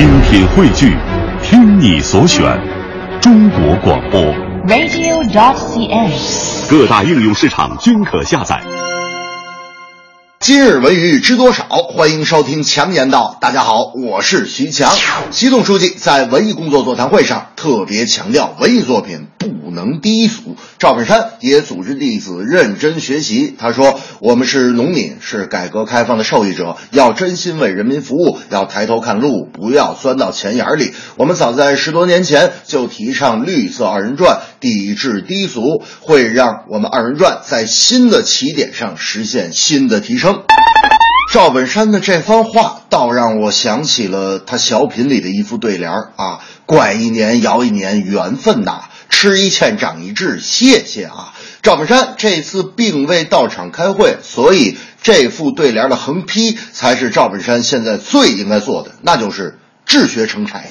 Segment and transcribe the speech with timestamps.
[0.00, 0.96] 精品汇聚，
[1.42, 2.58] 听你所选，
[3.20, 4.18] 中国广播。
[4.66, 6.10] radio.cn。
[6.70, 8.62] 各大应用市场均可下载。
[10.38, 11.64] 今日文娱知多少？
[11.68, 13.36] 欢迎收听强言道。
[13.42, 14.90] 大家好，我是徐强。
[15.30, 20.56] 习总书记在文艺工作座谈会上特别强调，文艺作品不能低俗。
[20.80, 23.54] 赵本山也组织弟子认真学习。
[23.58, 30.94] 他说：“我们是农民，是改革开放的受益者，要真心为人民服务，要抬头看路，不要钻到钱眼里。
[31.18, 40.44] 我们早在十多年前就提倡绿色二人转，抵制低俗，会让我们二人转在新的起点上实现新的提升。”
[41.30, 60.70] 赵本山的这番话，倒让我想起了他小品里的一副对联儿啊：“拐一年摇一年，缘分呐；吃一堑长一智，谢谢啊。”赵本山这次并未到场开会，所以这副对联的横批才是赵本山现在最应该做的，那就是治学成才。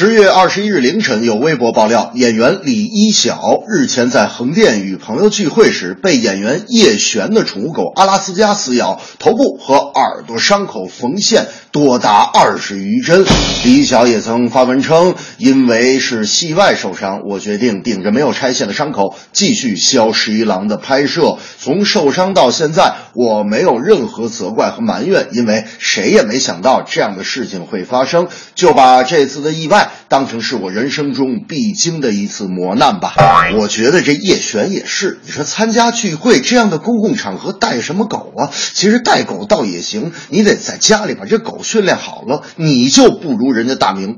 [0.00, 13.26] 十月二十一日凌晨，有微博爆料，演员李一晓日前在横店与朋友聚会时，被演员叶璇的宠物狗阿拉斯加撕咬，头部和耳朵伤口缝线多达二十余针。
[13.64, 21.38] 李一晓也曾发文称，因为是戏外受伤，我决定顶着没有拆线的伤口继续《萧十一郎》的拍摄。
[21.58, 33.14] 从受伤到现在，我没有任何责怪和埋怨，因为谁也没想到这样的事情会发生，就把这次的意外当成是我人生中必经的一次磨难吧。
[33.58, 38.50] 我觉得这叶璇也是，你说参加聚会这样的公共场合带什么狗啊？
[38.74, 44.16] 其实带狗倒也行，你得在家里把这狗训练好了，你就不如人家大明。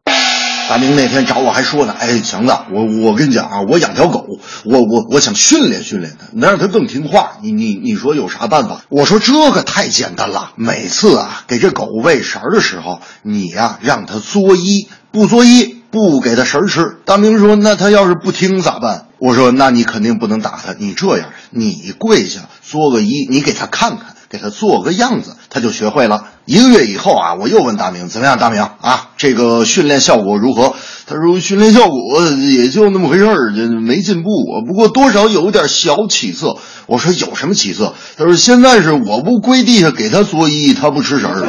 [0.70, 7.32] 大明那天找我还说呢，哎，强子，我我跟你讲啊，我养条狗，我我我想训练训练它，能让它更听话。
[7.42, 8.82] 你你你说有啥办法？
[8.88, 16.98] 我说这个太简单了，每次啊给这狗喂食儿的时候，你呀、让它作揖，不作揖不给它食儿吃。
[17.04, 19.08] 大明说，那它要是不听咋办？
[19.19, 24.14] 我说，那你肯定不能打它，你这样，你跪下作个揖，你给它看看。
[24.30, 26.28] 给他做个样子，他就学会了。
[26.44, 28.38] 一个月以后啊，我又问大明怎么样？
[28.38, 30.72] 大明啊，这个训练效果如何？
[31.06, 32.24] 他说训练效果
[32.54, 34.30] 也就那么回事儿，没进步。
[34.68, 36.56] 不过多少有点小起色。
[36.86, 37.94] 我说有什么起色？
[38.16, 41.42] 他说现在是我不跪地下给他作揖，他不吃食儿。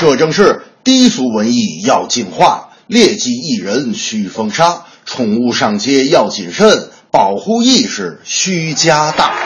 [0.00, 9.45] 这正是低俗文艺要净化，劣迹艺人需封杀，宠物上街要谨慎，保护意识需加大。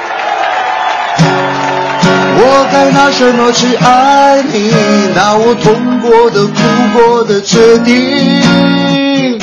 [2.42, 4.70] 我该拿什么去爱你？
[5.14, 6.52] 拿我痛过的、哭
[6.94, 9.38] 过的决定。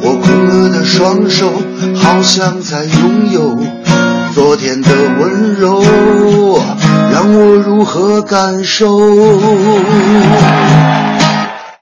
[0.00, 1.52] 我空了的双手，
[1.94, 3.58] 好像在拥有
[4.34, 4.88] 昨天的
[5.20, 5.82] 温柔，
[7.12, 8.98] 让我如何感受？